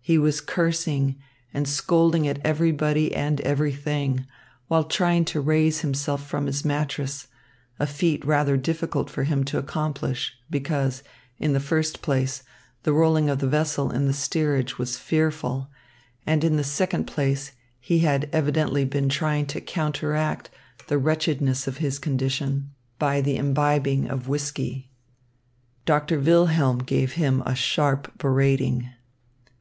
[0.00, 1.16] He was cursing
[1.52, 4.24] and scolding at everybody and everything,
[4.68, 7.26] while trying to raise himself from his mattress;
[7.80, 11.02] a feat rather difficult for him to accomplish, because,
[11.38, 12.44] in the first place,
[12.84, 15.68] the rolling of the vessel in the steerage was fearful,
[16.24, 20.48] and in the second place, he had evidently been trying to counteract
[20.86, 22.70] the wretchedness of his condition
[23.00, 24.92] by the imbibing of whisky.
[25.84, 28.90] Doctor Wilhelm gave him a sharp berating.